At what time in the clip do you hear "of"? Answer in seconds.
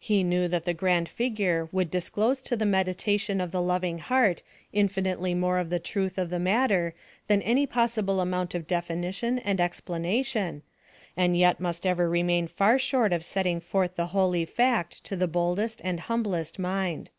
3.40-3.52, 5.58-5.70, 6.18-6.28, 8.56-8.66, 13.12-13.24